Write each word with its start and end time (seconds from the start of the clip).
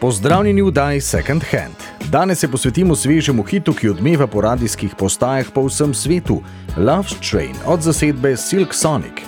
Pozdravljeni 0.00 0.62
v 0.62 0.70
Daj 0.70 1.00
Second 1.00 1.44
Hand. 1.52 1.76
Danes 2.10 2.38
se 2.38 2.48
posvetimo 2.48 2.94
svežemu 2.96 3.42
hitu, 3.42 3.72
ki 3.72 3.88
odmeva 3.88 4.26
po 4.26 4.40
radijskih 4.40 4.94
postajah 4.98 5.50
po 5.54 5.66
vsem 5.66 5.92
svetu: 5.94 6.40
Love 6.76 7.20
Train 7.30 7.52
od 7.66 7.82
zasedbe 7.82 8.36
Silk 8.36 8.74
Sonic. 8.74 9.20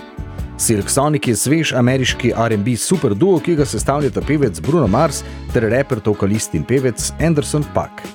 Silk 0.59 0.89
Sonic 0.91 1.29
je 1.29 1.37
svež 1.37 1.73
ameriški 1.73 2.33
RB 2.49 2.73
superduo, 2.79 3.39
ki 3.41 3.59
ga 3.61 3.69
sestavljata 3.69 4.25
pevec 4.25 4.61
Bruno 4.61 4.87
Mars 4.87 5.21
ter 5.53 5.69
reper, 5.69 6.01
vokalist 6.07 6.55
in 6.55 6.65
pevec 6.65 7.13
Anderson 7.21 7.65
Puck. 7.75 8.09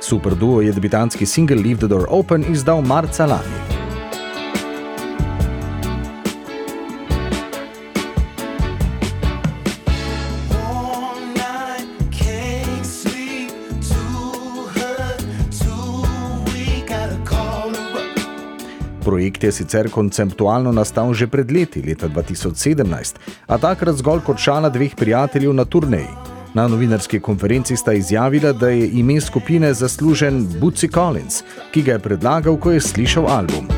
Superduo 0.00 0.60
je 0.60 0.72
debitantski 0.72 1.26
singel 1.26 1.64
Leave 1.64 1.78
the 1.78 1.88
Door 1.88 2.06
Open 2.10 2.44
izdal 2.52 2.82
marca 2.82 3.26
lani. 3.26 3.61
Projekt 19.04 19.44
je 19.44 19.52
sicer 19.52 19.90
konceptualno 19.90 20.72
nastal 20.72 21.14
že 21.14 21.26
pred 21.26 21.50
leti, 21.50 21.82
leta 21.82 22.08
2017, 22.08 23.18
a 23.46 23.58
takrat 23.58 23.98
zgolj 23.98 24.22
kot 24.26 24.38
šala 24.38 24.70
dveh 24.70 24.94
prijateljev 24.94 25.54
na 25.54 25.64
turneji. 25.64 26.12
Na 26.54 26.68
novinarski 26.68 27.20
konferenci 27.20 27.76
sta 27.76 27.92
izjavila, 27.92 28.52
da 28.52 28.68
je 28.68 28.90
ime 29.00 29.20
skupine 29.20 29.74
zaslužen 29.74 30.46
Bootsy 30.60 30.92
Collins, 30.94 31.42
ki 31.72 31.82
ga 31.82 31.92
je 31.96 32.04
predlagal, 32.08 32.56
ko 32.56 32.76
je 32.76 32.80
slišal 32.80 33.26
album. 33.26 33.71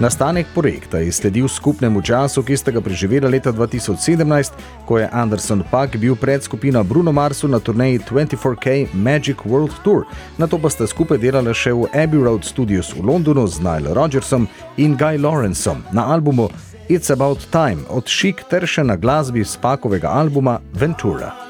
Nastanek 0.00 0.46
projekta 0.54 0.98
je 0.98 1.12
sledil 1.12 1.48
skupnemu 1.48 2.02
času, 2.02 2.42
ki 2.42 2.56
sta 2.56 2.72
ga 2.72 2.80
preživela 2.80 3.28
leta 3.28 3.52
2017, 3.52 4.52
ko 4.88 4.98
je 4.98 5.08
Anderson 5.12 5.60
Puck 5.70 5.96
bil 6.00 6.16
pred 6.16 6.42
skupino 6.42 6.84
Bruno 6.84 7.12
Marsu 7.12 7.48
na 7.48 7.60
turneji 7.60 7.98
24K 7.98 8.86
Magic 8.94 9.44
World 9.44 9.76
Tour, 9.84 10.08
na 10.38 10.46
to 10.46 10.56
pa 10.58 10.70
sta 10.72 10.88
skupaj 10.88 11.20
delala 11.20 11.52
še 11.52 11.76
v 11.76 11.84
Abbey 11.92 12.24
Road 12.24 12.48
Studios 12.48 12.94
v 12.96 13.04
Londonu 13.04 13.44
z 13.44 13.60
Nile 13.60 13.92
Rodgersom 13.92 14.48
in 14.80 14.96
Guy 14.96 15.20
Lawrenceom 15.20 15.84
na 15.92 16.08
albumu 16.08 16.48
It's 16.88 17.12
About 17.12 17.44
Time 17.52 17.84
od 17.92 18.08
Chic 18.08 18.40
ter 18.48 18.64
še 18.64 18.88
na 18.88 18.96
glasbi 18.96 19.44
z 19.44 19.60
Pakovega 19.60 20.08
albuma 20.08 20.64
Ventura. 20.72 21.49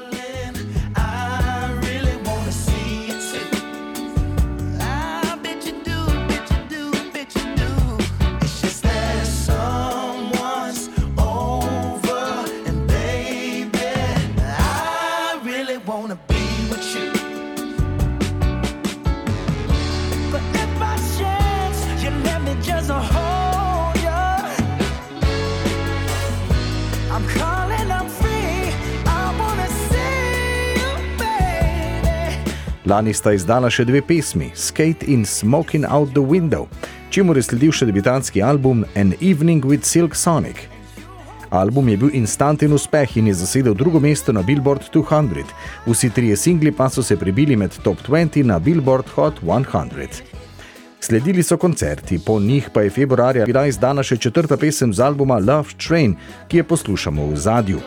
Lani 32.91 33.13
sta 33.15 33.31
izdala 33.31 33.69
še 33.71 33.85
dve 33.87 34.01
pesmi, 34.03 34.49
Skate 34.51 35.07
in 35.07 35.21
Smoking 35.23 35.85
Out 35.87 36.09
the 36.11 36.23
Window, 36.27 36.65
čemu 37.07 37.31
je 37.37 37.43
sledil 37.47 37.71
še 37.71 37.87
debitantski 37.87 38.41
album 38.43 38.81
An 38.99 39.13
Evening 39.23 39.63
with 39.63 39.87
Silk 39.87 40.17
Sonic. 40.19 40.65
Album 41.55 41.87
je 41.87 42.01
bil 42.01 42.11
instanten 42.19 42.75
uspeh 42.75 43.15
in 43.21 43.31
je 43.31 43.37
zasedel 43.45 43.77
drugo 43.79 44.03
mesto 44.03 44.35
na 44.35 44.43
Billboard 44.43 44.91
200. 44.91 45.47
Vsi 45.87 46.11
trije 46.11 46.35
singli 46.35 46.75
pa 46.75 46.89
so 46.91 46.99
se 46.99 47.15
prebili 47.15 47.55
med 47.55 47.79
top 47.79 48.03
20 48.09 48.43
na 48.43 48.59
Billboard 48.59 49.07
Hot 49.15 49.39
100. 49.39 50.21
Sledili 50.99 51.47
so 51.47 51.57
koncerti, 51.57 52.19
po 52.19 52.39
njih 52.39 52.69
pa 52.73 52.83
je 52.83 52.95
februarja 52.99 53.47
bila 53.47 53.69
izdana 53.71 54.03
še 54.03 54.19
četrta 54.19 54.59
pesem 54.59 54.91
z 54.91 54.99
albuma 54.99 55.39
Love 55.39 55.79
Train, 55.79 56.19
ki 56.51 56.59
jo 56.59 56.71
poslušamo 56.75 57.31
v 57.31 57.39
zadju. 57.39 57.79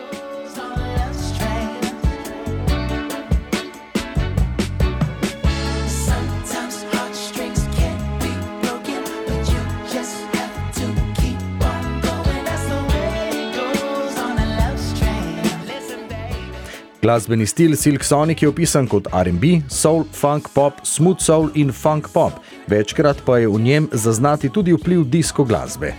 Glasbeni 17.04 17.46
stil 17.46 17.76
Silk 17.76 18.04
Sonic 18.04 18.42
je 18.42 18.48
opisan 18.48 18.86
kot 18.88 19.10
RB, 19.12 19.44
soul, 19.68 20.06
funk 20.12 20.48
pop, 20.54 20.78
smooth 20.88 21.20
soul 21.20 21.50
in 21.54 21.68
funk 21.72 22.08
pop, 22.14 22.38
večkrat 22.64 23.20
pa 23.26 23.36
je 23.42 23.48
v 23.48 23.60
njem 23.60 23.88
zaznati 23.92 24.48
tudi 24.48 24.72
vpliv 24.72 25.04
disko 25.12 25.44
glasbe. 25.44 25.92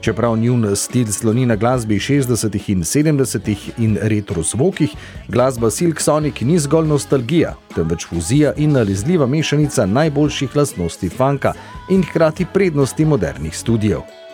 Čeprav 0.00 0.38
njun 0.40 0.64
stil 0.76 1.12
sloni 1.12 1.44
na 1.46 1.56
glasbi 1.56 1.98
60. 1.98 2.70
in 2.72 2.84
70. 2.84 3.56
in 3.78 3.98
retro 4.00 4.42
zvokih, 4.42 4.96
glasba 5.28 5.70
Silk 5.70 6.00
Sonic 6.00 6.40
ni 6.40 6.58
zgolj 6.58 6.88
nostalgija, 6.88 7.54
temveč 7.74 8.08
fuzija 8.08 8.54
in 8.56 8.72
nalezljiva 8.72 9.26
mešanica 9.26 9.86
najboljših 9.86 10.56
lastnosti 10.56 11.08
funka 11.08 11.52
in 11.90 12.02
hkrati 12.02 12.46
prednosti 12.52 13.04
modernih 13.04 13.56
studijev. 13.56 14.25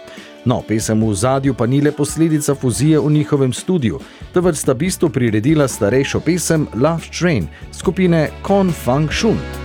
No, 0.45 0.63
pesem 0.69 1.05
v 1.07 1.15
zadju 1.15 1.55
pa 1.55 1.67
ni 1.67 1.81
le 1.81 1.93
posledica 1.93 2.55
fuzije 2.55 2.99
v 2.99 3.11
njihovem 3.11 3.53
studiu, 3.53 4.01
temveč 4.35 4.57
sta 4.57 4.75
bistvo 4.75 5.09
priredila 5.09 5.69
starejšo 5.69 6.21
pesem 6.21 6.67
Love 6.75 7.15
Train 7.19 7.47
skupine 7.73 8.29
Con 8.47 8.73
Fang 8.73 9.11
Shun. 9.13 9.62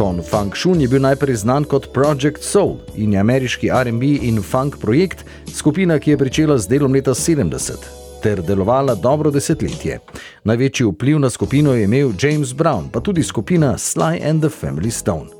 Con 0.00 0.22
Funk 0.22 0.56
Shun 0.56 0.80
je 0.80 0.88
bil 0.88 1.02
najprej 1.04 1.36
znan 1.36 1.64
kot 1.68 1.90
Project 1.92 2.40
Soul 2.40 2.78
in 2.96 3.12
je 3.12 3.20
ameriški 3.20 3.68
RB 3.68 4.02
in 4.02 4.38
funk 4.42 4.78
projekt, 4.80 5.24
skupina, 5.52 5.98
ki 5.98 6.10
je 6.10 6.16
začela 6.16 6.56
z 6.58 6.68
delom 6.68 6.94
leta 6.96 7.12
70 7.14 7.84
ter 8.22 8.40
delovala 8.42 8.94
dobro 8.94 9.30
desetletje. 9.30 9.98
Največji 10.44 10.86
vpliv 10.86 11.18
na 11.18 11.30
skupino 11.30 11.74
je 11.74 11.84
imel 11.84 12.12
James 12.22 12.54
Brown, 12.54 12.88
pa 12.88 13.00
tudi 13.00 13.22
skupina 13.22 13.76
Sly 13.78 14.24
and 14.24 14.40
the 14.40 14.48
Family 14.48 14.90
Stone. 14.90 15.39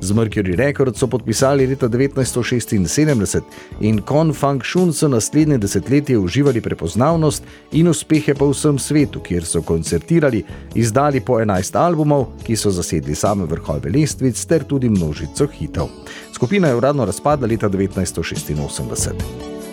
Z 0.00 0.14
Mercury 0.14 0.56
Records 0.56 0.98
so 0.98 1.06
podpisali 1.06 1.66
leta 1.66 1.88
1976 1.88 3.40
in 3.80 4.02
Con 4.02 4.34
Funk 4.34 4.64
Shun 4.64 4.92
so 4.92 5.08
naslednje 5.08 5.58
desetletje 5.58 6.18
uživali 6.18 6.60
prepoznavnost 6.60 7.42
in 7.72 7.88
uspehe 7.88 8.34
po 8.34 8.50
vsem 8.50 8.78
svetu, 8.78 9.20
kjer 9.20 9.44
so 9.44 9.62
koncertirali, 9.62 10.44
izdali 10.74 11.20
po 11.20 11.40
11 11.40 11.78
albumov, 11.78 12.26
ki 12.46 12.56
so 12.56 12.70
zasedli 12.70 13.14
same 13.14 13.44
vrhove 13.44 13.90
lestvic 13.90 14.46
ter 14.46 14.64
tudi 14.64 14.88
množico 14.88 15.46
hitov. 15.58 15.88
Skupina 16.34 16.68
je 16.68 16.76
uradno 16.76 17.04
razpadla 17.04 17.46
leta 17.46 17.68
1986. 17.68 19.69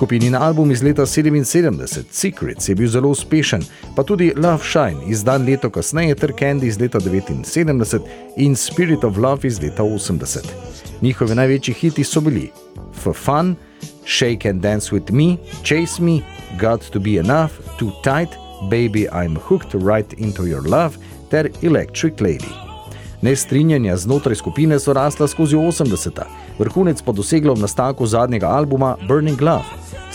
Skupinin 0.00 0.34
album 0.34 0.70
iz 0.70 0.82
leta 0.82 1.06
77, 1.06 2.04
Secrets, 2.10 2.68
je 2.68 2.74
bil 2.74 2.88
zelo 2.88 3.08
uspešen, 3.08 3.60
pa 3.96 4.02
tudi 4.02 4.32
Love 4.36 4.64
Shine, 4.64 5.04
izdan 5.12 5.44
leto 5.44 5.68
kasneje, 5.70 6.14
ter 6.14 6.32
Candy 6.38 6.66
iz 6.66 6.78
leta 6.80 7.00
79 7.00 8.00
in 8.36 8.56
Spirit 8.56 9.04
of 9.04 9.18
Love 9.18 9.48
iz 9.48 9.60
leta 9.62 9.82
80. 9.82 10.48
Njihovi 11.02 11.34
največji 11.34 11.74
hiti 11.74 12.04
so 12.04 12.20
bili 12.20 12.48
For 13.02 13.14
Fun, 13.14 13.54
Shake 14.06 14.50
and 14.50 14.62
Dance 14.62 14.94
with 14.94 15.12
Me, 15.12 15.36
Chase 15.62 16.02
Me, 16.02 16.20
Got 16.60 16.90
to 16.90 17.00
Be 17.00 17.20
Enough, 17.20 17.52
Too 17.78 17.92
Tight, 18.04 18.30
Baby 18.70 19.04
I'm 19.12 19.36
Hooked 19.36 19.74
Right 19.74 20.12
into 20.18 20.46
Your 20.46 20.68
Love 20.68 20.96
ter 21.30 21.50
Electric 21.62 22.20
Lady. 22.20 22.69
Nestrinjanja 23.22 23.96
znotraj 23.96 24.36
skupine 24.36 24.78
so 24.80 24.92
rasla 24.92 25.28
skozi 25.28 25.56
80-ta, 25.56 26.24
vrhunec 26.58 27.02
pa 27.02 27.12
doseglo 27.12 27.54
v 27.54 27.60
nastanku 27.60 28.06
zadnjega 28.06 28.48
albuma 28.48 28.96
Burning 29.08 29.40
Love. 29.40 29.64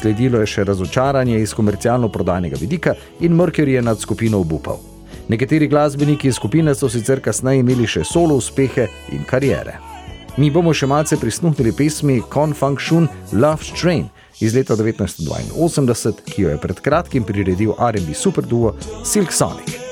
Sledilo 0.02 0.40
je 0.40 0.48
še 0.50 0.64
razočaranje 0.64 1.38
iz 1.40 1.54
komercialno 1.54 2.10
prodajnega 2.10 2.58
vidika 2.62 2.96
in 3.20 3.38
Mercury 3.38 3.78
je 3.78 3.82
nad 3.82 4.00
skupino 4.00 4.40
obupal. 4.40 4.80
Nekateri 5.28 5.68
glasbeniki 5.68 6.32
skupine 6.32 6.76
so 6.76 6.90
sicer 6.90 7.22
kasneje 7.22 7.62
imeli 7.62 7.88
še 7.88 8.04
solo 8.04 8.36
uspehe 8.36 8.88
in 9.14 9.24
karijere. 9.30 9.78
Mi 10.38 10.52
bomo 10.52 10.74
še 10.74 10.90
malce 10.90 11.18
prisluhnili 11.18 11.72
pesmi 11.78 12.20
Con 12.34 12.54
Funk 12.54 12.82
Shun 12.82 13.08
Love 13.32 13.72
Train 13.80 14.10
iz 14.42 14.56
leta 14.56 14.76
1982, 14.76 16.14
ki 16.26 16.42
jo 16.42 16.52
je 16.52 16.60
pred 16.60 16.82
kratkim 16.84 17.24
priredil 17.24 17.78
RB 17.80 18.14
superduo 18.18 18.76
Silk 19.06 19.32
Sonic. 19.32 19.85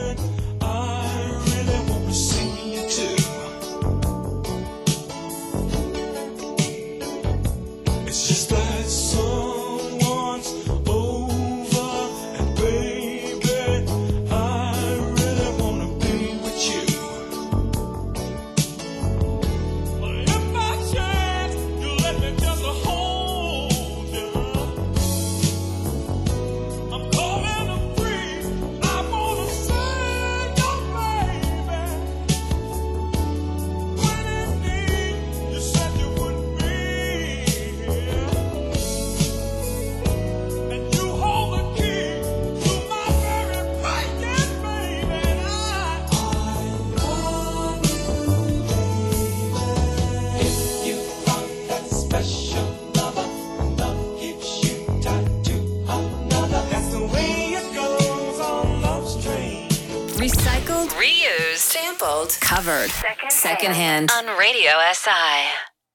Reused, 61.04 61.58
sampled, 61.58 62.38
covered. 62.40 62.90
Secondhand. 62.90 63.32
Secondhand 63.32 64.12
on 64.12 64.38
Radio 64.38 64.72
SI. 64.94 65.73